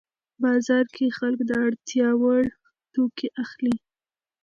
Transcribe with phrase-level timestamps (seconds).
[0.43, 2.43] بازار کې خلک د اړتیا وړ
[2.93, 3.75] توکي اخلي